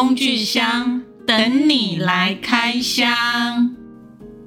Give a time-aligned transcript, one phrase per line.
[0.00, 3.06] 工具箱等你来开箱。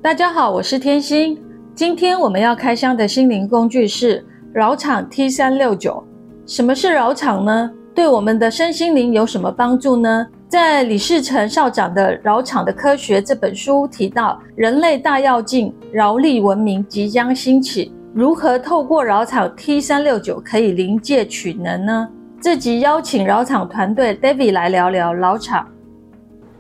[0.02, 1.40] 大家好，我是天心。
[1.76, 6.04] 今天我们要开箱的心灵工具是绕场 T 三六九。
[6.48, 7.70] 什么是绕场呢？
[7.94, 10.26] 对我们的身心灵有什么帮助呢？
[10.50, 17.94] 在李世成校长的《绕场的科学》这本书提到，人类大跃进，饶力文明即将兴起。
[18.12, 22.10] 如何透过绕场 T 三六九可以临界取能呢？
[22.44, 25.66] 这集邀请饶场团队 David 来聊聊饶场。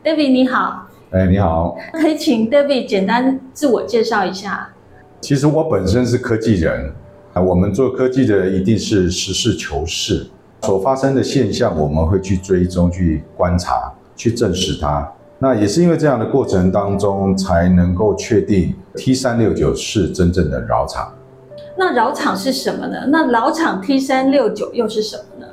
[0.02, 4.70] David 你好，哎你好，可以请 David 简单自我介绍一下。
[5.20, 6.90] 其实我本身是科技人，
[7.34, 10.26] 啊，我们做科技的一定是实事求是，
[10.62, 15.06] 所发生的现象我们会去追踪、去观察、去证实它。
[15.38, 21.14] 那也是因为这样的过程当中，才能够确定 T 三六九是真正的饶场。
[21.78, 23.08] 那饶场是什么呢？
[23.10, 25.48] 那老场 T 三六九又是什么呢？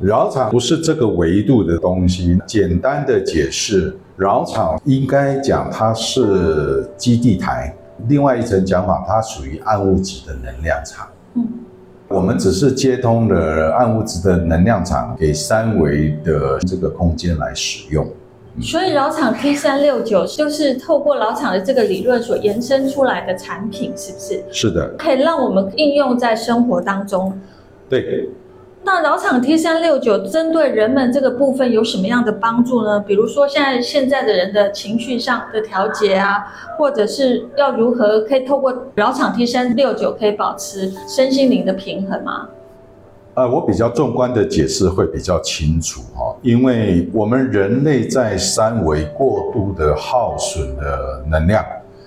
[0.00, 2.38] 绕场不是这个维度的东西。
[2.46, 7.76] 简单的解释，绕场应该讲它是基地台。
[8.08, 11.06] 另外一层讲法，它属于暗物质的能量场。
[11.34, 11.46] 嗯，
[12.08, 18.10] 我们只是接通了暗物质的能量场给三维的这个空间来使用。
[18.58, 24.44] 所以绕场 T 三六九就是透过绕场的这个理论所延伸出来的产品，是不是？
[24.50, 27.38] 是的，可以让我们应用在生活当中。
[27.86, 28.30] 对。
[28.82, 32.98] 那老场 T 三六九针对人们这个部分有什么样的帮助呢？
[33.00, 36.46] 比如说现在现在的人的情绪上的调节啊，
[36.78, 42.48] 或者是要如何可以透过老场 T 三六九可以保持身心灵的平衡吗？
[43.34, 51.62] 呃，我比较纵观的解释会比较清楚哈，因为我们人类在三维过度的耗损的能量，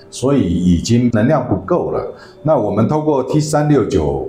[0.09, 2.13] 所以已经能量不够了。
[2.41, 4.27] 那我们透过 T 三六九。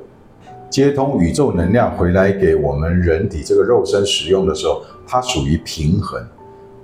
[0.70, 6.20] 接通宇宙能量回来给我们人体这个肉身使用的时候，它属于平衡，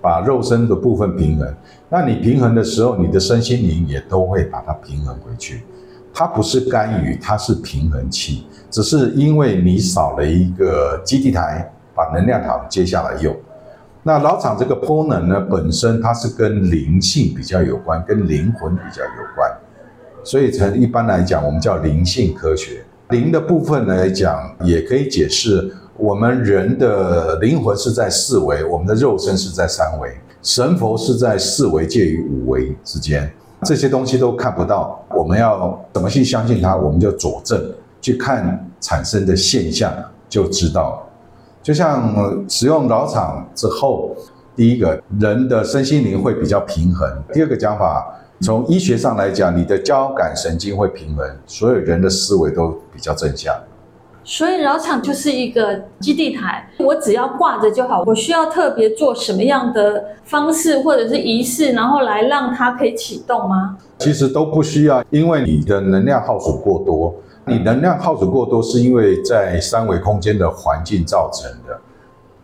[0.00, 1.54] 把肉身的部分平衡。
[1.88, 5.62] 那你平衡的时候，你的身心灵也都会把它平衡回去。
[6.12, 13.34] 它不是干预，它是平衡器，只是因为你少了一个基地台，把能量场接下来用。
[14.02, 19.50] 那老场这个波能呢，本身它是跟灵性比较有关，跟灵魂比较有关，
[20.24, 22.84] 所以从一般来讲，我们叫灵性科学。
[23.10, 30.10] 灵的部分来讲，也可以解释我们人的灵魂是在四维，我们的肉身是在三维，
[30.43, 33.31] 神佛是在四维介于五维之间，
[33.65, 36.76] 这些东西都看不到，我们要怎么去相信它？
[36.76, 37.60] 我们就佐证
[38.00, 39.92] 去看产生的现象
[40.28, 41.06] 就知道。
[41.62, 44.16] 就像使用老场之后，
[44.56, 48.16] 第一个人的身心灵会比较平衡，第二个讲法。
[48.42, 53.54] 从医学上来讲，你的交感神经会平衡，所有人的思维都比较正向。
[54.24, 58.02] 所以老场就是一个基地台，我只要挂着就好。
[58.06, 63.76] 我需要特别做什么样的方式或者是仪式，然后来让它可以启动吗？
[63.98, 67.14] 其实都不需要，因为你的能量耗损过多。
[67.46, 71.78] 你能量耗损过多，是因为在三维空间的环境造成的。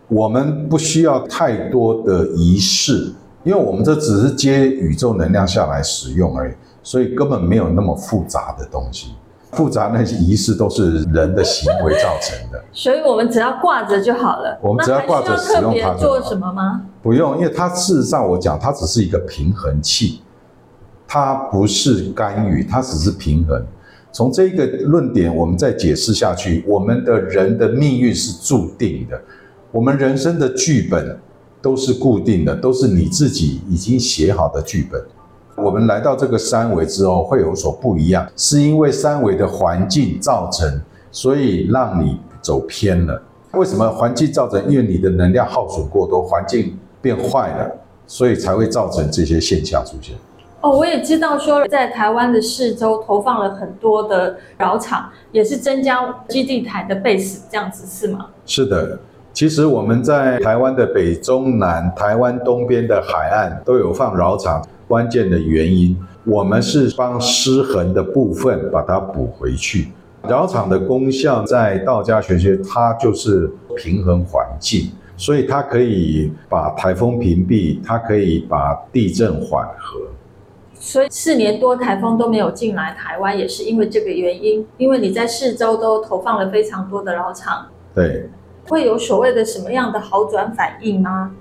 [0.09, 3.13] 我们不需要太多的仪式。
[3.47, 6.53] 因为我们这只是接宇宙能量下来使用而已，
[6.83, 9.13] 所以根本没有那么复杂的东西。
[9.53, 12.61] 复杂那些仪式都是人的行为造成的。
[12.73, 14.59] 所以我们只要挂着就好了。
[14.61, 15.93] 我们只要挂着使用它。
[15.93, 16.81] 做什么吗？
[17.01, 20.21] 不用，因为它事实上我讲，它只是一个平衡器，
[21.07, 23.65] 它不是干预，它只是平衡。
[24.11, 29.17] 从这个论点，我们再解释下去，我们的人的命运是注定的，
[29.71, 31.17] 我们人生的剧本。
[31.67, 35.03] 都是固定的，都是你自己已经写好的剧本。
[35.57, 43.21] 我们来到这个三维之后会有所不一样，是因为三维的环境造成，所以让你走偏了。
[43.51, 44.65] 为什么环境造成？
[44.69, 47.69] 因为你的能量耗损过多，环境变坏了，
[48.07, 50.15] 所以才会造成这些现象出现。
[50.61, 58.27] 哦，我也知道说，在台湾的四周投放了很多的扰场，也是增加基地台的 base，这样子是吗？
[58.45, 58.97] 是的。
[59.37, 69.89] 其实我们在台湾的北中南、台湾东边的海岸都有放饶场，关键的原因，我们是帮失衡的部分把它补回去。
[70.27, 79.99] 饶场的功效在道家玄学，它就是平衡环境，所以它可以把台风屏蔽，它可以把地震缓和。
[80.73, 87.67] 所以四年多台风都没有进来台湾，也是因为这个原因，因为你在四周都投放了非常多的饶场。
[87.93, 88.27] 对。
[88.67, 91.31] 会有所谓的什么样的好转反应吗？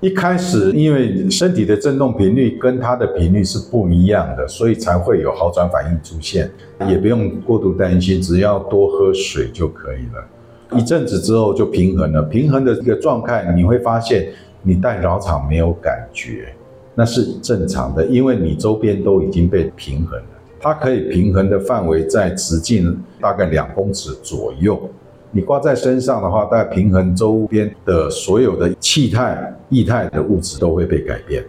[0.00, 6.48] 一开始，因为身体的振动频率跟它的频率是不一样的，所以才会有好转反应出现。
[6.86, 10.78] 也不用过度担心，只要多喝水就可以了。
[10.78, 14.28] 一阵子之后就平衡了，平衡的一个状态，你会发现
[14.62, 16.54] 你戴绕场没有感觉，
[16.94, 20.26] 那是正常的，因为你周边都已经被平衡了。
[20.60, 24.78] 它可以平衡的范围在直径大概两公尺左右。
[25.30, 31.44] 你挂在身上的话，大概平衡周边的所有的气态、液态的物质都会被改变。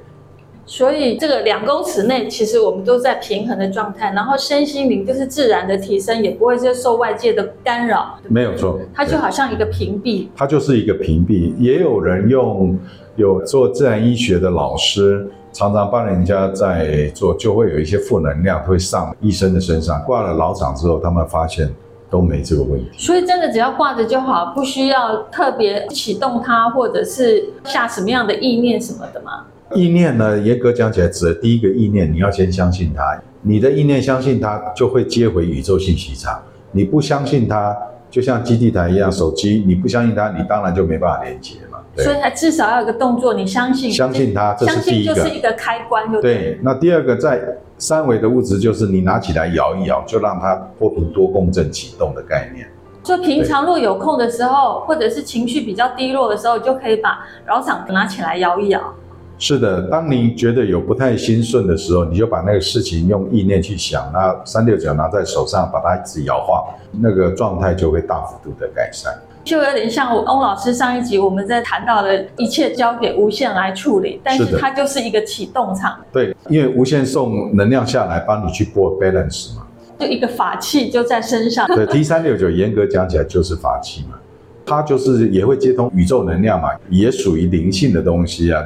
[0.65, 8.19] 所以这个两公尺内，其实我们都在平衡的状态，然后身心灵就是自然的提升，也不会是受外界的干扰。
[8.27, 10.27] 没有错，它就好像一个屏蔽。
[10.35, 11.55] 它就是一个屏蔽。
[11.57, 12.77] 也有人用
[13.15, 19.99] 有做自然医学的老师，常常帮人家在做，就会有一些负能量会上医生的身上。
[20.03, 21.67] 挂了老场之后，他们发现
[22.09, 22.89] 都没这个问题。
[22.97, 29.45] 所以真的只要挂着就好，不需要特别启动它，或者是下什么样的意念什么的吗？
[29.75, 33.03] 意念呢，严格讲起来，指的第一个意念，你要先相信它。
[33.41, 36.41] 你的意念相信它，就会接回宇宙信息场。
[36.71, 37.77] 你不相信它，
[38.09, 41.77] 就像基地台一样，手机你不相信它，你当然就没办法连接嘛。
[41.95, 46.33] 所以它至少要有个动作，你相信，相信它，这是第一个，就是一个开关就对。
[46.33, 47.39] 对，那第二个在
[47.79, 52.67] 三维的物质，就是你拿起来摇一摇，就让它波频多共振启动的概念。
[53.01, 58.93] 就平常若有空的时候，或者是情绪比较低落的时候，就可以把绕场拿起来摇一摇。
[59.37, 66.61] 是的，当你觉得有不太心顺的时候，你就把那个事情用意念去想，那三六九拿在手上，把它一直摇晃，
[66.99, 69.17] 那个状态就会大幅度的改善。
[69.44, 75.97] 就有点像我翁老师上一集我们在谈到的，一切交给无限来处理，但是它就是一个启动场。
[76.12, 79.65] 对，因为无限送能量下来，帮你去过 balance 嘛。
[79.97, 81.68] 就一个法器就在身上。
[81.68, 84.18] 对，T 三六九严格讲起来就是法器嘛，
[84.65, 88.65] 它就是也会接通宇宙能量嘛，也属于灵性的东西啊。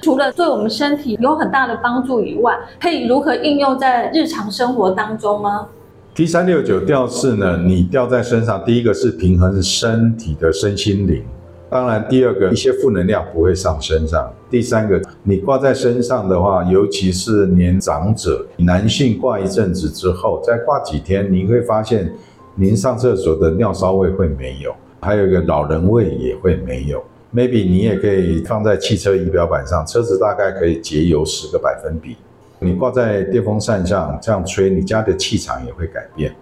[0.00, 5.66] 除了对我们身体有很大的帮助以外，可以如何应用在日常生活当中吗
[6.14, 7.60] ？T 三六九吊饰呢？
[7.66, 11.24] 你吊在身上，第一个是平衡身体的身心灵，
[11.68, 14.32] 当然第二个一些负能量不会上身上。
[14.48, 22.12] 第三个，你挂在身上的话，尤其是年长者，男性挂一阵子之后，再挂几天，你会发现
[22.54, 27.02] 您上厕所的尿骚味会没有，还有一个老人味也会没有。
[27.34, 32.16] Maybe 你也可以放在汽车仪表板上，车子大概可以节油十个百分比。
[32.64, 36.34] 你挂在电风扇上这样吹，你家的气场也会改变。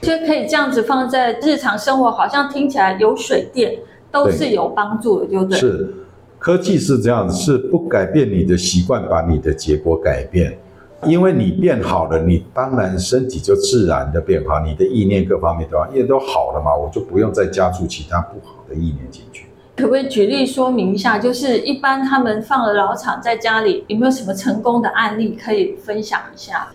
[0.00, 3.78] 就可以这样子放在日常生活，好像听起来有水电
[4.10, 5.58] 都是有帮助的，对不对？
[5.58, 5.94] 是，
[6.38, 10.58] 科技是这样子，是不改变你的习惯，把你的结果改变。
[11.04, 19.46] 因为你变好了，你当然身体就自然的变好，你的意念各方面都好，因为都好了嘛，我就不用再加注其他不好的意念进去。
[19.74, 21.18] 可不可以举例说明一下？
[21.18, 26.68] 就是一般他们放了老厂在家里，有没有什么成功的案例可以分享一下？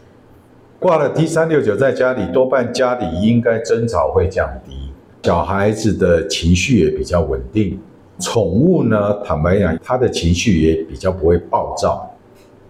[0.80, 4.92] 挂了 T 三六九在家里，多半家里应该争吵会降低，
[5.24, 7.80] 小孩子的情绪也比较稳定。
[8.20, 12.12] 宠物呢，坦白讲，他的情绪也比较不会暴躁。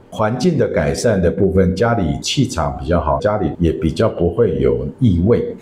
[0.10, 5.56] 环境的改善的部分，家里气场比较好，家里也比较不会有异味。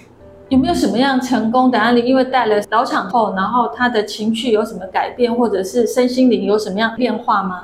[0.49, 2.05] 有没有什么样成功的案例？
[2.05, 7.63] 因为戴了绕场后，然后他的情绪有什么改变，或者是身心灵有什么样变化吗？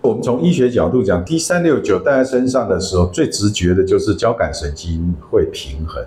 [0.00, 6.02] 我们从医学角度讲，D 三六九戴在身上的时候，最直觉的就是交感神经会平衡。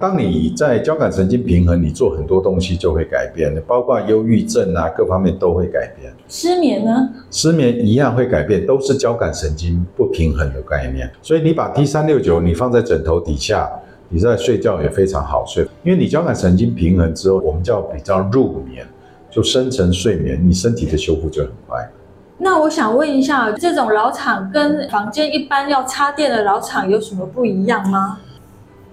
[0.00, 6.12] 当你在交感神经平衡，你做很多东西就会改变，包括忧郁症啊，各方面都会改变。
[6.26, 7.08] 失眠呢？
[7.30, 11.08] 失眠一样会改变，都是交感神经不平衡的概念。
[11.22, 13.70] 所以你把 D 三六九你放在枕头底下。
[14.14, 18.86] 你在睡觉也非常好睡，因为你交感神经平衡之后，我们叫比较入眠，
[19.30, 21.90] 就深层睡眠，你身体的修复就很快。
[22.36, 28.18] 那我想问一下，这种老厂跟房间一般要插电的老厂有什么不一样吗？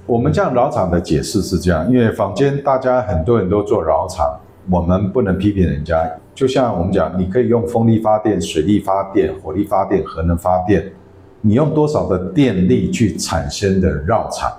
[0.06, 4.40] 我们这样绕场的解释是这样，因为房间大家很多人都做老厂，
[4.72, 6.10] 我们不能批评人家。
[6.34, 10.90] 就像我们讲，你可以用风力发电、水力发电、火力发电、核能发电，
[11.42, 14.50] 你用多少的电力去产生的绕场？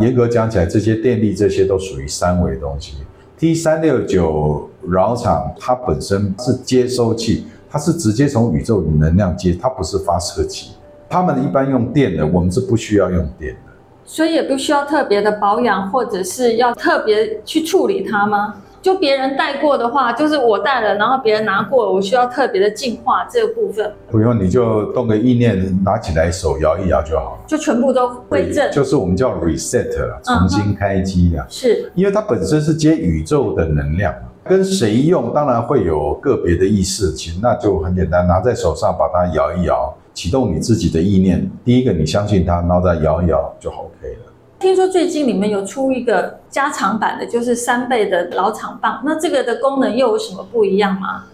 [0.00, 2.94] 严格讲起来，这些电力这些都属于三维东西。
[3.38, 10.72] T 三六九绕场，它本身是接收器，它是直接从宇宙能量接，它不是发射器。
[11.08, 13.72] 他们一般用电的，我们是不需要用电的，
[14.04, 18.56] 所以也不需要特别的保养，或者是要特别去处理它吗？
[18.80, 23.92] 就别人带过的话，就是我带了，然后别人拿过，我需要特别的净化这个部分。
[24.10, 28.70] 不用，你就动个意念，拿起来手摇一摇就好了，就全部都归正。
[28.70, 31.44] 就是我们叫 reset 了，重新开机了。
[31.48, 41.50] 是，因为它本身是接宇宙的能量，跟谁用当然会有个别的意识，其实那就很简单，拿在手上把它摇一摇，启动你自己的意念。
[41.64, 44.27] 第一个你相信它，然后再摇一摇就 OK 了。
[44.58, 49.00] 听说最近你们有出一个加长版的，就是三倍的绕场棒。
[49.04, 51.26] 那这个的功能又有什么不一样吗？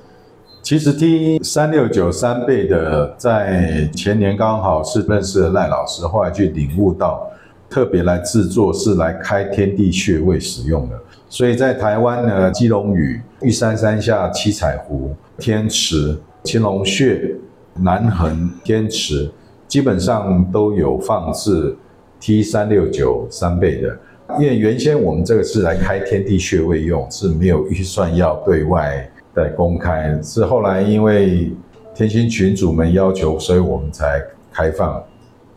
[0.63, 7.27] 其实 T 三六九三倍的，在前年刚好是认识了赖老师，后来去领悟到，
[7.71, 10.99] 特别来制作是来开天地穴位使用的。
[11.31, 17.35] 所以在台湾呢，基隆屿、玉山山下、七彩湖、天池、青龙穴、
[17.75, 19.31] 南横、天池，
[19.67, 21.77] 基本上都有放置
[22.25, 23.95] T 三六九三倍的。
[24.41, 29.07] 因为原先我们这个是来开天地穴位用，是没有预算要对外。
[29.35, 31.53] 在公开是后来因为
[31.95, 35.05] 天星群主们要求，所以我们才开放。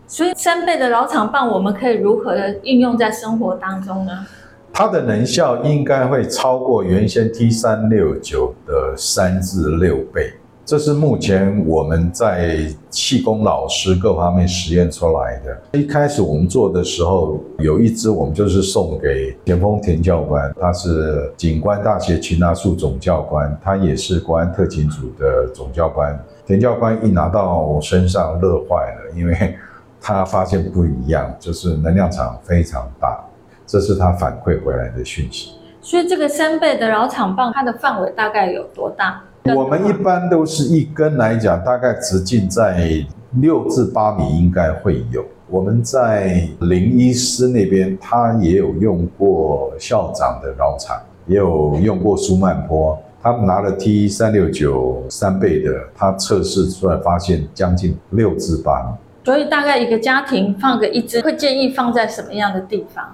[0.07, 4.25] 所以三倍的老厂棒，我们可以如何的应用在生活当中呢？
[4.73, 10.33] 它的能效应该会超过原先 T 三六九的三至六倍。
[10.67, 12.59] 这是目前我们在
[12.89, 15.79] 气功老师各方面实验出来的。
[15.79, 26.21] 一开始我们做的时候，有一支我们就是送给田丰田教官，他是景观大学擒拿术总教官，他也是国安特勤组的总教官。
[26.45, 29.55] 田教官一拿到我身上乐坏了，因为
[30.01, 33.17] 他发现不一样，就是能量场非常大，
[33.65, 35.53] 这是他反馈回来的讯息。
[35.79, 39.23] 所以这个三倍的绕场棒，它的范围大概有多大？
[39.55, 43.05] 我们一般都是一根来讲，大概直径在
[43.39, 45.23] 六至八米应该会有。
[45.49, 52.97] 我们在林医师那边，他也有用过校长的绕场，也有用过苏曼坡。
[53.21, 58.95] 他们拿了 T 三六九三倍的，他测试出来发现将近六至八米。
[59.25, 63.05] 所以大概一个家庭放个一支，会建议放在什么样的地方？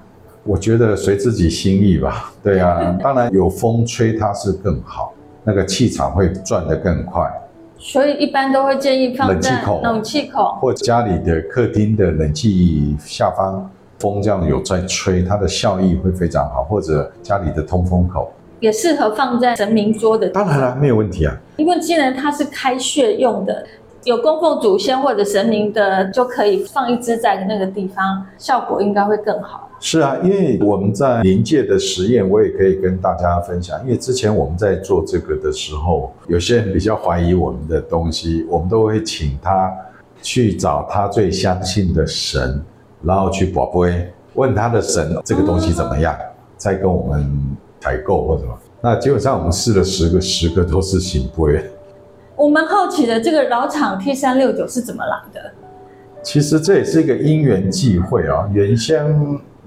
[0.43, 2.33] 我觉得随自己心意吧。
[2.43, 5.13] 对啊，当然有风吹它是更好。
[5.43, 7.29] 那个气场会转得更快，
[7.77, 13.69] 所以一般都会建议放在冷气口，冷气口或家里的客厅的冷气下方，
[14.00, 16.63] 风这样有在吹，它的效益会非常好。
[16.63, 21.35] 或者家里的通风口也适合放在神明桌的，当然了，没有问题啊。
[21.57, 23.65] 因为既然它是开穴用的，
[24.05, 29.62] 有供奉祖先或者神明的，就可以放一支在那个地方，效果应该会更好。
[29.85, 33.77] 是啊，因为我们在临界的实验，我也可以跟大家分享。
[33.83, 39.69] 因为之前我们在做这个的时候，有些人比较怀疑我们的东西，我们都会请他
[40.21, 42.63] 去找他最相信的神，
[43.01, 46.17] 然后去卜杯，问他的神这个东西怎么样，
[46.55, 47.29] 再跟我们
[47.81, 48.57] 采购或什么。
[48.79, 51.61] 那基本上我们试了十个，十个都是圣杯。
[52.37, 55.51] 我们好奇的这个老厂 T 三六九是怎么来的？
[56.23, 59.03] 其实这也是一个因缘际会啊，原先。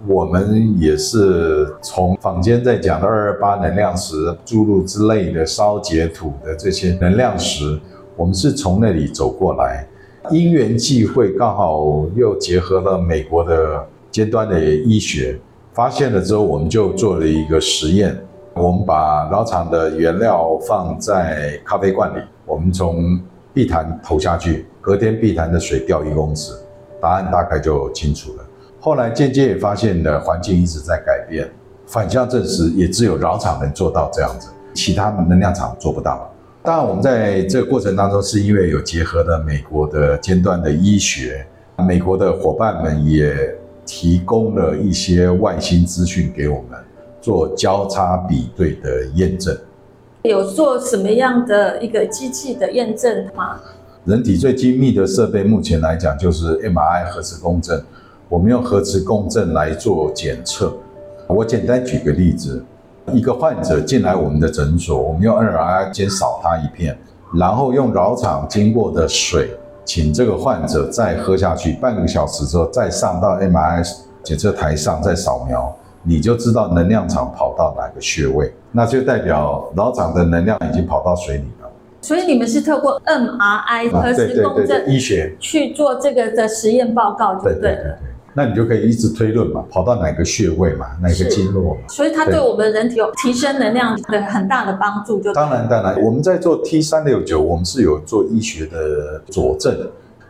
[0.09, 7.79] 我们也是从坊间在讲的二二八能量石、诸如之类的烧结土的这些能量石，
[8.17, 9.87] 我们是从那里走过来，
[10.31, 15.39] 因缘际会，刚好又结合了美国的尖端的医学，
[15.73, 18.17] 发现了之后，我们就做了一个实验，
[18.55, 23.19] 我们把老厂的原料放在咖啡罐里，我们从
[23.53, 26.53] 碧潭投下去，隔天碧潭的水掉一公尺，
[27.01, 28.46] 答案大概就清楚了。
[28.87, 31.50] 后来渐渐也发现了环境一直在改变，
[31.88, 36.33] 反向证实也只有绕场能做到这样子，其他能量场做不到。
[36.62, 41.45] 当然，我们在这个过程当中是因为有结合了美国的尖端的医学，
[41.78, 43.35] 美国的伙伴们也
[43.85, 46.78] 提供了一些外星资讯给我们
[47.21, 49.59] 做交叉比对的验证。
[50.23, 53.59] 有做什么样的一个机器的验证吗？
[54.05, 57.83] 人体最精密的设备，目前来讲就是 MRI 核磁共振。
[58.28, 60.75] 我们用核磁共振来做检测。
[61.28, 62.64] 我简单举个例子，
[63.12, 66.97] 一个患者进来我们的诊所，我们用 N R I 先扫他一片，
[67.35, 69.50] 然后用绕场经过的水，
[69.85, 81.71] 请这个患者再喝下去，半个小时之后再上到 MRI 检测台上再扫描，你就知道能量场跑到哪个穴位，那就代表绕场的能量已经跑到水里了。
[82.00, 87.78] 所以你们是透过 MRI 核磁共振医学去做这个的实验报告，对不对？
[88.37, 95.31] 那你就可以一直推论嘛，跑到哪个穴位嘛，哪个经络嘛，所以它对我们人体有提升能量的很大的帮助就。
[95.31, 99.75] 就当然当然，我们在做 T 三六九，我们是有做医学的佐证。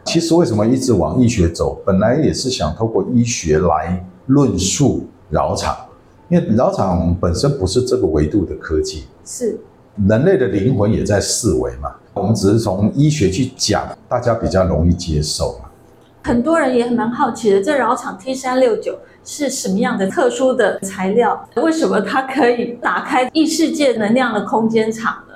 [0.04, 1.82] 其实为什么一直往医学走？
[1.84, 5.76] 本来也是想透过医学来论述绕场，
[6.28, 9.58] 因为绕场本身不是这个维度的科技，是
[10.06, 11.92] 人类的灵魂也在四维嘛。
[12.14, 15.60] 我们只是从医学去讲，大家比较容易接受。
[16.26, 21.48] 很多人也蛮好奇的，这绕场 T 三六九是什么样的特殊的材料？
[21.54, 25.34] 为什么它可以打开异世界能量的空间场呢？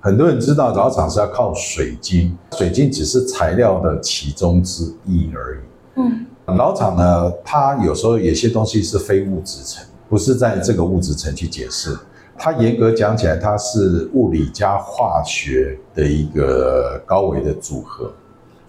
[0.00, 5.60] 很多人知道绕场是要靠水晶，水晶只是材料的其中之一而已。
[5.96, 6.24] 嗯，
[6.56, 11.94] 绕场呢，它有时候有些东西是非物质层，不是在这个物质层去解释。
[12.38, 18.10] 它严格讲起来，它是物理加化学的一个高维的组合。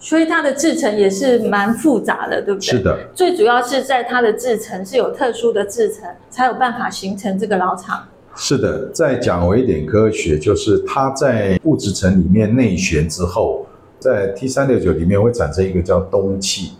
[0.02, 2.66] 所以它的制程也是蛮复杂的，对不对？
[2.66, 2.98] 是的。
[3.14, 8.04] 最主要是在它的制程是有特殊的制程，才有办法形成这个老厂。
[8.34, 13.64] 是的，再讲微点科学，就是它在物质层里面内旋之后，
[14.00, 16.72] 在 T 三六九里面会产生一个叫氡气。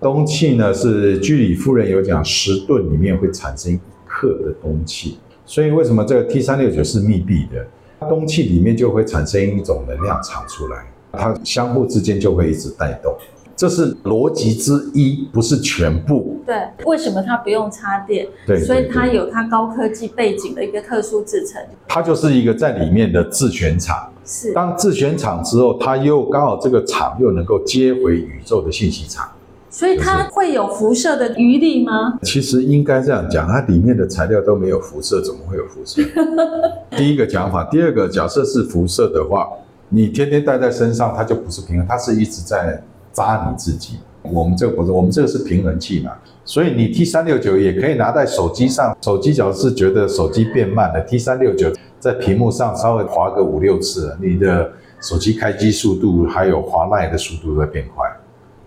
[0.00, 5.18] 氡气呢是居里夫人有讲，十吨里面会产生一克的氡气。
[5.44, 7.66] 所以为什么这个 T 三六九是密闭的？
[8.08, 10.86] 氡气里面就会产生一种能量场出来。
[11.12, 13.14] 它相互之间就会一直带动，
[13.54, 16.40] 这是逻辑之一，不是全部。
[16.46, 18.26] 对，为什么它不用插电？
[18.46, 21.60] 对，所以它有它高科技背景的一个特殊制成。
[21.86, 24.10] 它就是一个在里面的自旋场。
[24.24, 24.52] 是。
[24.52, 29.28] 当自旋场之后，它又刚好这个场又能够接回宇宙的信息场。
[29.70, 32.18] 所以它会有辐射的余力吗？
[32.22, 36.02] 其实应该这样讲，它里面的材料都没有辐射，怎么会有辐射？
[36.96, 39.46] 第一个讲法，第二个，假设是辐射的话。
[39.92, 42.82] 你天天带在身上，它就不是平衡，它是一直在
[43.12, 43.98] 扎你自己。
[44.22, 46.12] 我们这个不是，我们这个是平衡器嘛，
[46.44, 48.96] 所以你 T 三六九也可以拿在手机上。
[49.02, 54.70] 手机假如是觉得手机变慢了，T 三六九在屏幕上稍微滑个五六次，你的
[55.00, 58.08] 手机开机速度还有滑赖的速度会变快。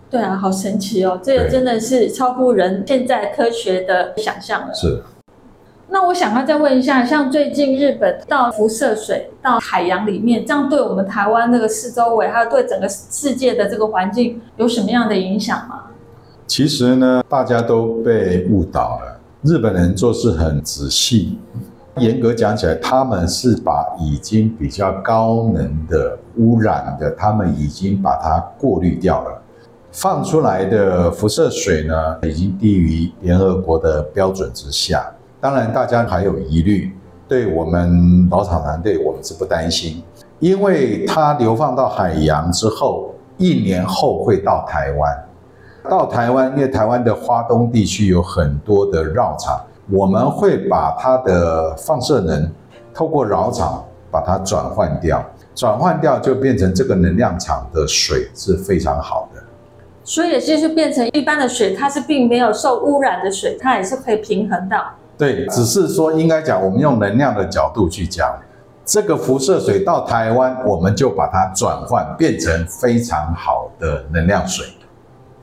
[0.10, 4.74] 对啊，好神奇哦，这个真的是超乎人现在科学的想象了。
[4.74, 5.02] 是。
[5.96, 15.84] 那我想要再问一下，像最近日本到辐射水到海洋里面，这样对我们台湾那个四周围，还有对整个世界的这个环境有什么样的影响吗？
[16.48, 19.22] 其实呢，大家都被误导了。
[19.44, 21.40] 日本人做事很仔细，
[22.00, 29.42] 严格讲起来，他们是把已经比较高能的污染的，他们已经把它过滤掉了，
[29.94, 35.10] 放出来的辐射水呢，已经低于联合国的标准之下。
[35.46, 36.92] 当然，大家还有疑虑，
[37.28, 40.02] 对我们老厂团队，我们是不担心，
[40.40, 45.24] 因为它流放到海洋之后，一年后会到台湾。
[45.88, 52.52] 到台湾，因为台湾的花东地区有很多的绕场，我们会把它的放射能
[52.92, 59.44] 透过绕场把它转换掉，转换掉就变成这个能量场的水是非常好的。
[60.04, 64.84] 所以也就是变成一般的水，它是并没有受污染的水，它也是可以平衡到。
[65.18, 68.38] 对，只是说应该讲，我们用能量的角度去讲，
[68.84, 74.66] 这个辐射水到台湾，我们就把它转换变成非常好的能量水，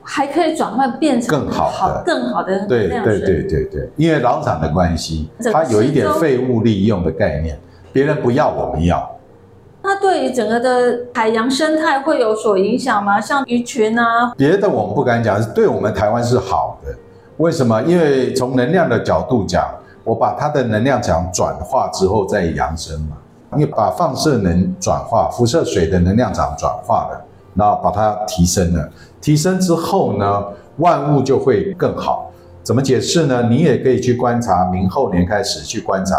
[0.03, 3.19] 还可以转换变成更好的、更好的能量水。
[3.19, 7.59] 对对对对对，因为老厂的关系，它有一点废物利用的概念，
[7.91, 9.09] 别人不要，我们要。
[9.85, 13.19] 那对于整个的海洋生态会有所影响吗？
[13.19, 14.33] 像鱼群啊？
[14.37, 16.95] 别的我们不敢讲，对我们台湾是好的。
[17.37, 17.81] 为什么？
[17.83, 19.67] 因为从能量的角度讲，
[20.03, 23.17] 我把它的能量场转化之后再扬升嘛。
[23.55, 28.89] 你把放射能转化，辐射水的能量场转化了，然后把它提升了。
[29.21, 30.43] 提升之后呢，
[30.77, 32.31] 万物就会更好。
[32.63, 33.43] 怎么解释呢？
[33.49, 36.15] 你也可以去观察，明后年开始去观察，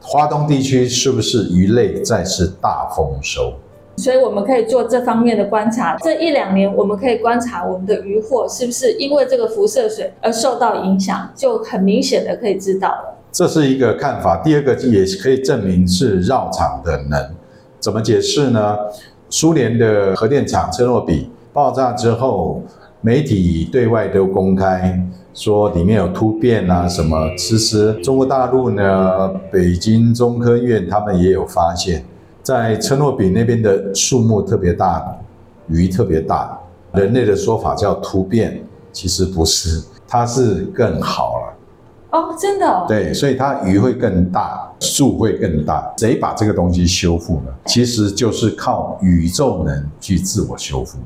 [0.00, 3.54] 华东地区是不是鱼类再次大丰收。
[3.96, 5.96] 所以我们可以做这方面的观察。
[5.98, 13.18] 这一两年，我们可以观察我们的渔获是不是因为这个辐射水而受到影响，就很明显的可以知道了。
[13.30, 14.36] 这是一个看法。
[14.44, 17.34] 第二个也可以证明是绕场的能。
[17.80, 18.76] 怎么解释呢？
[19.30, 22.62] 苏联的核电厂车诺比爆炸之后，
[23.00, 25.02] 媒体对外都公开
[25.32, 27.28] 说里面有突变啊什么。
[27.36, 32.04] 其实中国大陆呢，北京中科院他们也有发现。
[32.44, 35.02] 在车诺比那边的树木特别大，
[35.66, 36.60] 鱼特别大，
[36.92, 41.54] 人类的说法叫突变，其实不是，它是更好了。
[42.10, 42.84] 哦，真的哦？
[42.86, 45.90] 对，所以它鱼会更大，树会更大。
[45.96, 47.46] 谁把这个东西修复呢？
[47.64, 50.98] 其实就是靠宇宙能去自我修复。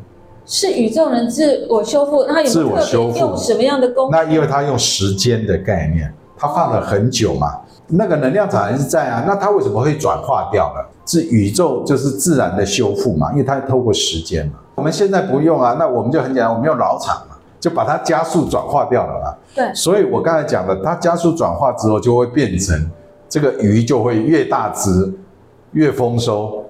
[0.44, 2.24] 是宇宙能自我修复？
[2.26, 4.10] 那有没有特别用什么样的功？
[4.10, 7.46] 那因为它用时间的概念，它放了很久嘛。
[7.46, 10.88] 哦那个能量场还是在啊，那它为什么会转化掉了？
[11.06, 14.52] 是宇宙就是自然的修复嘛，因为它透过时间嘛。
[14.74, 19.34] 我们现在不用啊，那我们就很简单，我们用老厂嘛，就把它加速转化掉了嘛。
[19.54, 22.90] 对，所以我刚才讲的，它加速转化之后，就会变成
[23.26, 25.10] 这个鱼就会越大只，
[25.72, 26.66] 越丰收，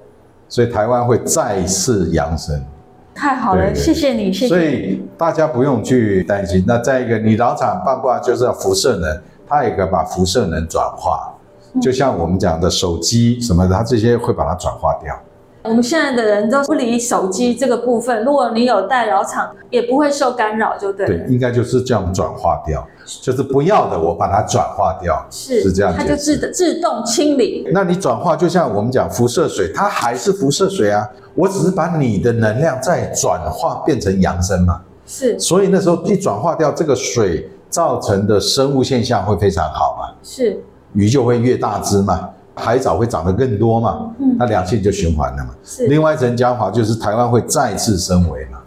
[0.49, 2.65] 所以台湾会再次扬升。
[3.13, 4.49] 太好了，谢谢你，谢谢。
[4.49, 6.63] 所以大家不用去担心。
[6.65, 9.21] 那再一个，你老厂包括就是要辐射能。
[9.49, 11.35] 它也可以把辐射能转化，
[11.81, 15.19] 就像我们讲的手机什么的，它这些会把它转化掉。
[15.65, 21.07] 我们现在的人都不离手机这个部分，如果你有带绕场，也不会受干扰，就对。
[21.07, 22.87] 对，应该就是这样转化掉，
[23.21, 27.69] 就是不要的我把它转化掉，是是这样，它就自自动清理。
[27.73, 34.81] 那你转化就像我们讲辐射水，它还是辐射水啊，我只是把你的能量再转化变成扬升嘛。
[35.05, 40.15] 是，所以那时候一转化掉这个水造成的生物现象会非常好嘛。
[40.23, 40.63] 是，
[40.95, 42.31] 鱼就会越大只嘛。
[42.55, 44.11] 海藻会长得更多嘛？
[44.19, 45.51] 嗯，它良性就循环了嘛。
[45.63, 45.87] 是。
[45.87, 48.59] 另外一层讲法就是台湾会再次升维嘛。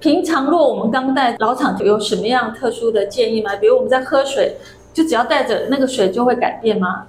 [0.00, 3.56] 平常若我们刚带老厂，有什么样特殊的建议吗？
[3.56, 4.56] 比如我们在喝水，
[4.92, 7.02] 就只要带着那个水就会改变吗？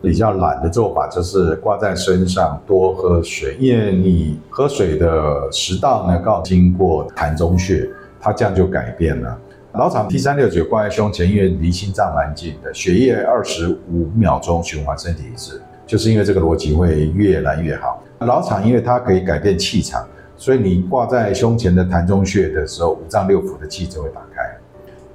[0.00, 7.88] 比较懒的做法就是挂在身上多喝水，因为你喝水的食道呢，刚好经过痰中穴，
[8.20, 9.38] 它这样就改变了。
[9.74, 18.02] 绕场 T 三六九挂在胸前，因为离心脏蛮近的，血液二十五秒钟循环身体一次，就是因为这个逻辑会越来越好。
[18.18, 20.06] 老场因为它可以改变气场，
[20.36, 24.42] 所以你挂在胸前的膻中穴的时候，五脏六腑的气就会打开。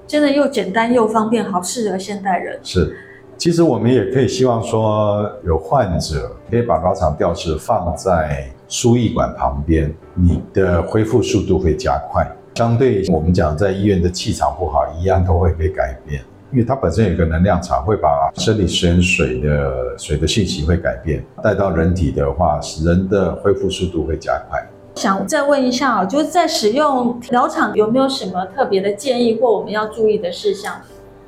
[0.08, 2.60] 真的又简单又方便，好适合现代人。
[2.64, 2.98] 是，
[3.38, 12.28] 其实我们也可以希望说，有患者可以把老厂吊饰放在输液管旁边，你的恢复速度会加快。
[12.58, 16.20] 相对我们讲，在医院的气场不好，一样都会被改变，
[16.52, 24.60] 因为它本身有一个能量场，会把生理食盐水的水的信息会改变，带到人体的话，使人的恢复速度会加快。
[24.96, 30.74] 想再问一下啊，就是在使用疗场有没有什么特别的建议或我们要注意的事项？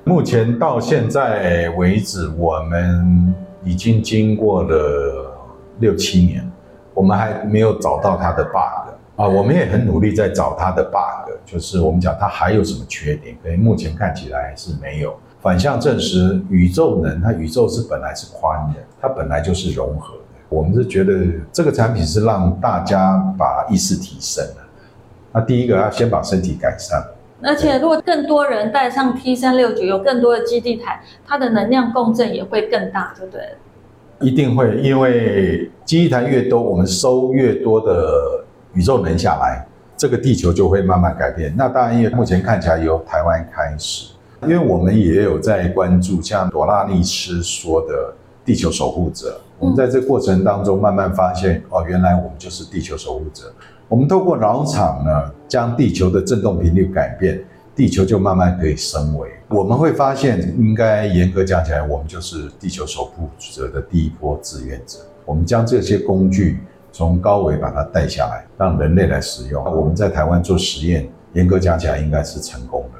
[0.06, 5.38] 目前到现在为止，我们已经经过了
[5.78, 6.52] 六七年，
[6.96, 8.79] 我们还没有找到它的 bug。
[9.20, 15.14] 啊，我们也很努力在找它的 bug，就是我们讲它还有什么缺点，可以目前看起来是没有。
[15.42, 20.24] 反向证实宇宙能，它宇宙是本来是宽的，它本来就是融合的。
[20.48, 21.14] 我们是觉得
[21.52, 24.66] 这个产品是让大家把意识提升了。
[25.34, 27.04] 那第一个要先把身体改善，
[27.44, 33.42] 而且如果更多人带上 T 三六九，有更多的基地台，它的能量共振也会更大，对不对？
[34.22, 38.46] 一定会，因为基地台越多，我们收越多的。
[38.74, 39.66] 宇宙能下来，
[39.98, 41.54] 这个地球就会慢慢改变。
[41.58, 44.12] 那当然，因为目前看起来由台湾开始，
[44.44, 48.14] 因为我们也有在关注像朵拉尼斯说的
[48.46, 49.42] 地球守护者。
[49.58, 53.52] 我们在这个过程当中慢慢发现，哦，原来我们就是地球守护者。
[53.90, 57.44] 我们透过脑场呢，将地球的振动频率改变，
[57.76, 59.30] 地球就慢慢可以升维。
[59.50, 65.00] 我们会发现，应该严格讲起来，我们就是地球守护者的第一波志愿者。
[65.26, 66.60] 我们将这些工具。
[66.92, 69.64] 从高维把它带下来，让人类来使用。
[69.64, 73.00] 我们在台湾做实验，严格讲起来应该是成功的。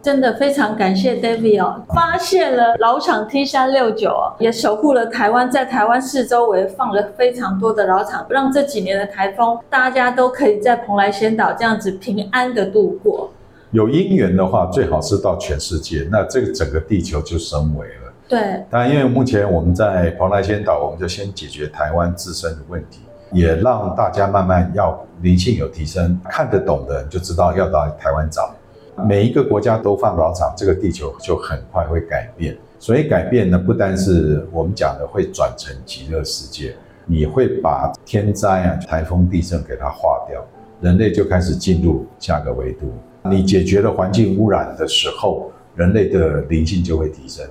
[0.00, 13.30] 真的非常感谢 David 哦，发现了老厂 T 三六九哦，也守护了台湾，在台湾四周围放了非常多的老厂，让这几年的台风大家都可以在蓬莱仙岛这样子平安的度过。
[13.72, 18.07] 有因缘的话，最好是到全世界，那这个整个地球就升维了。
[18.28, 23.00] 对，当然，因为目前我们在蓬莱仙岛，我们就先解决台湾自身的问题，
[23.32, 28.54] 也让大家慢慢要灵性有提升，看得懂的人就知道要到台湾找。
[29.06, 32.54] 每一个国家都放老场，这个地球就很快会改变。
[32.78, 40.44] 所以改变呢，不单是我们讲的会转成极乐世界，你会把天灾啊、台风、地震给它化掉，
[40.80, 42.92] 人类就开始进入下个维度。
[43.24, 47.44] 你解决了环境污染的时候，人类的灵性就会提升。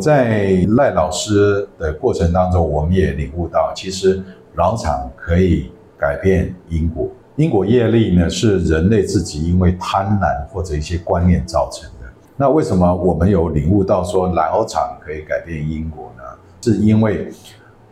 [0.00, 4.22] 在赖老师的过程当中，我们也领悟到，其实
[4.54, 7.08] 老场可以改变因果。
[7.36, 12.06] 因果业力呢，是人类自己因为贪婪或者一些观念造成的。
[12.36, 16.22] 那为什么我们有领悟到说老场可以改变因果呢？
[16.62, 17.28] 是因为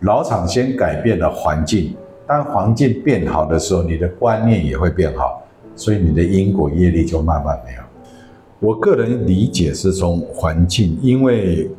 [0.01, 1.95] 老场先改变了环境，
[2.27, 5.43] 当环境变好的时候，你的观念也会变好，
[5.77, 7.81] 所以你的因果业力就慢慢没有。
[8.59, 11.71] 我个人理解是从环境，因为。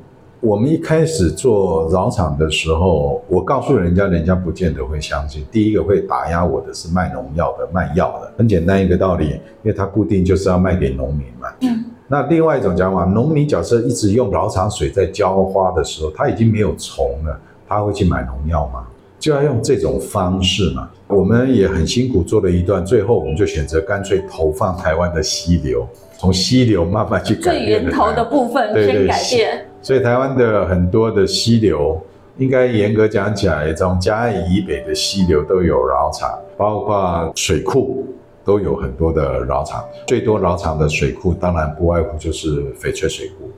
[0.41, 5.45] 我们一开始做绕场的时候，我告诉人家，人家不见得会相信。
[5.51, 11.47] 第一个会打压我的是卖农药的、卖药的，很简单一个道理，因为它固定就是要卖给农民嘛。
[11.61, 11.85] 嗯。
[12.07, 18.87] 那另外一种讲法，农民假设一直用绕场水在浇花的时候，他已经没有虫了，他会去买农药吗？
[19.19, 20.89] 就要用这种方式嘛。
[21.05, 27.63] 我们也很辛苦做了一段，最后我们就选择干脆投放台湾的溪流，从溪流慢慢去改变。
[27.63, 29.67] 最源头的部分先改变。
[29.81, 31.99] 所以台湾的很多的溪流，
[32.37, 38.05] 应该严格讲起来，从嘉义以北的溪流都有老场，包括水库
[38.45, 39.83] 都有很多的老场。
[40.07, 43.49] 最多老场的水库，当然不外乎就是翡翠水库。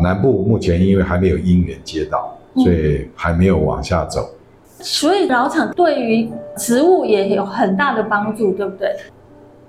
[0.00, 4.28] 南部目前因为还没有因缘接到，所以还没有往下走。
[4.80, 8.94] 所以老场对于植物也有很大的帮助，对不对？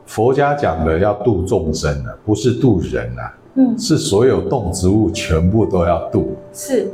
[0.05, 6.35] 佛家讲的要度众生啊，不是度人啊，嗯，是所有动植物全部都要度。
[6.53, 6.87] 是，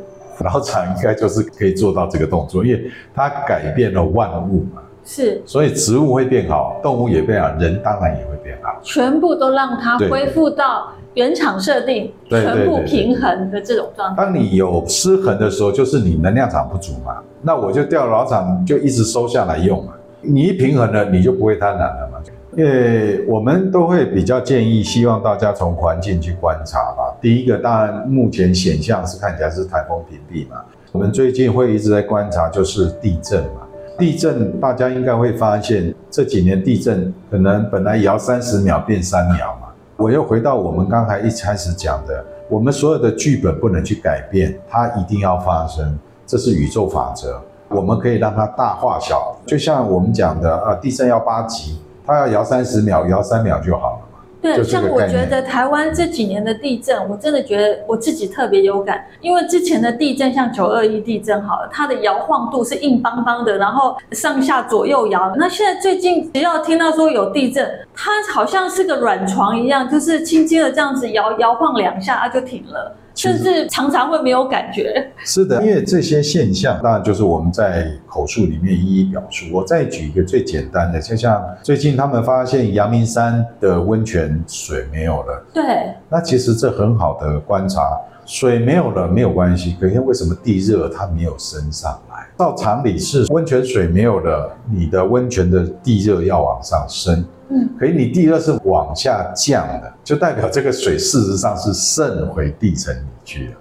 [0.43, 4.81] 老厂应该就是可以做到这个动作，因为它改变了万物嘛。
[5.03, 14.23] 是，所以植物会变好，动物也变好，人当然也会变好，全部都让它恢复到原厂设定，全部平衡的这种状态。
[14.23, 19.93] 当你有失衡的时候，就是你能量场不足嘛，那我就调老厂就一直收下来用嘛。
[20.21, 22.14] 你一平衡了，你就不会贪婪了嘛。
[22.55, 27.13] 因为我们都会比较建议，希望大家从环境去观察吧。
[27.21, 30.61] 第一个，当然目前显象是看起来是台风平地嘛。
[30.93, 33.67] 我们最近会一直在观察，就是地震嘛。
[33.97, 39.67] 地震大家应该会发现，这几年地震可能本来摇三十秒变三秒嘛。
[39.97, 47.41] 我又回到我们刚才一开始讲的，我们所有的剧本不能去改变，它一定要发生，这是宇宙法则。
[47.67, 51.79] 我们可以让它大化小，就像我们讲的啊，地震要八级。
[52.05, 54.19] 它要摇三十秒，摇三秒就好了嘛。
[54.41, 65.33] 对，像我觉得台湾这几年的地震，我真的觉得我自己特别有感，因为之前的地震像九二一地震好了，它的摇晃度是硬邦邦的，然后上下左右摇。
[65.37, 72.95] 那现在最近只要听到说有地震，它好像是个软床一样，就是轻轻的这样子摇摇晃两下，它就停了。
[73.15, 75.11] 甚至常常会没有感觉。
[75.23, 79.45] 是的，因为这些现象，当然就是我们在口述里面一一表述。
[79.53, 85.45] 我再举一个最简单的，就像最近他们发现阳明山的温泉水没有了。
[85.53, 85.63] 对。
[86.09, 87.81] 那其实这很好的观察，
[88.25, 92.27] 水没有了没有关系，可是为什么地热它没有升上来？
[92.37, 97.23] 照常理是温泉水没有了，你的温泉的地热要往上升。
[97.49, 103.53] 嗯，可以，你地热是往下降的，就代表这个水事实上是渗回地层里去了。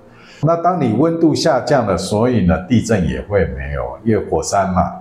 [0.42, 4.92] 那当你温度下降了，所以呢，地震也会没有，因为火山嘛，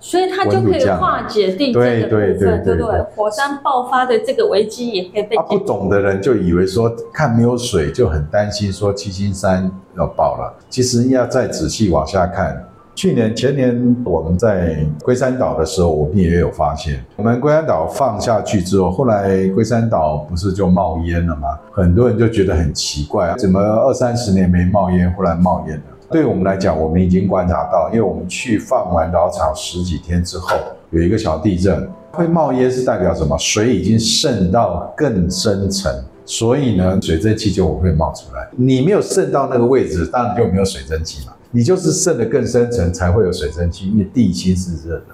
[0.00, 3.00] 所以它就可以化解地震的部分，对，对，对，对，对，对不对？
[3.16, 5.36] 火山爆发的这个危机也可以被。
[5.36, 10.54] 啊，不懂的人就以为说看没有水就很担心，说七星山要爆了。
[10.68, 12.64] 其实要再仔细往下看。
[12.94, 21.58] 去年前年我们在龟山岛的时候，我们也有发现，我们龟山岛放下去之后，后来龟山岛不是就冒烟了吗？
[21.72, 25.82] 很多人就觉得很奇怪，怎么二三十年没冒烟，忽然冒烟了？
[26.08, 30.56] 对我们来讲，我们已经观察到，因为我们去放完绕场十几天之后，
[30.90, 33.36] 有一个小地震，会冒烟是代表什么？
[33.38, 35.92] 水已经渗到更深层，
[36.24, 38.48] 所以呢，水蒸气就会冒出来。
[38.56, 41.32] 你没有渗到那个位置，当然就没有水蒸气嘛。
[41.54, 45.04] 你就是渗得更深层才会有水蒸气，因为地心是热的。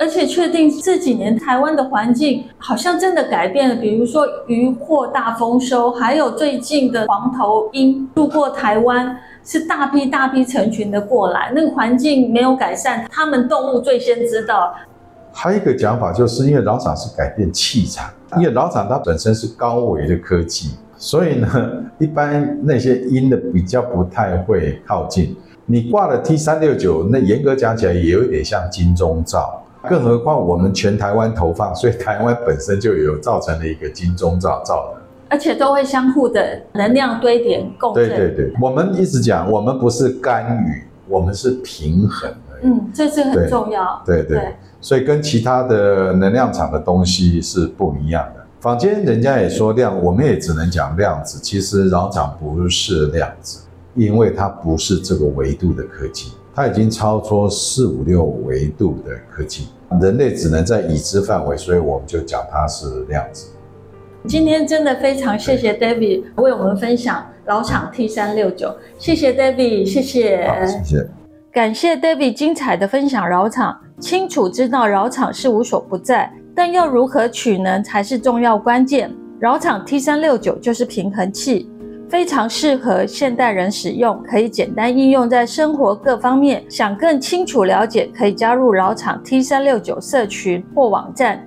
[0.00, 14.74] 而且确定这几年台湾的环境好像真的改变了，比如说渔获大丰收，还有最近的黄头鹰路过台湾，是大批大批成群的过来，那个环境没有改善，他们动物最先知道。
[15.32, 21.48] 还有一个讲法，就是因为老场是改变气场，因为老场它本身是高维的科技，所以呢，
[21.98, 25.36] 一般那些阴的比较不太会靠近。
[25.70, 38.08] 你挂了 T 三六九，那严格讲起来也有点像金钟罩，更何况我们全台湾投放，所以台湾本身就有造成了一个金钟罩罩的，而且都会相互的能量堆叠共振。
[38.08, 42.62] 对对对，我们一直讲，我们不是干预，我们是平衡而已。
[42.64, 44.02] 嗯，这是很重要。
[44.04, 48.44] 对对，对，所以跟其他的能量场的东西是不一样的。
[48.58, 53.60] 坊间人家也说量，我们也只能讲量子，其实扰场不是量子。
[53.94, 59.68] 因为它不是这个维度的科技，它已经超出四五六维度的科技，
[60.00, 63.48] 人类只能在已知范围，所以我们就讲它是量子。
[64.26, 71.08] 今天真的非常谢谢 David 为我们分享老场 T 三六九，谢谢 David，谢谢，好，谢谢，
[71.50, 73.26] 感谢 David 精彩的分享。
[73.26, 79.10] 绕场清楚知道绕场是无所不在，但要如何取能才是重要关键。
[79.38, 81.69] 绕场 T 三六九就是平衡器。
[82.10, 86.64] 非常适合现代人使用，可以简单应用在生活各方面。
[86.68, 91.46] 想更清楚了解，可以加入老厂 T 三六九社群或网站。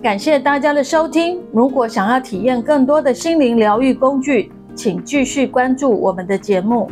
[0.00, 1.42] 感谢大家的收听。
[1.52, 6.88] 如果想要体验更多的心灵疗愈工具，请继续关注我们的节目。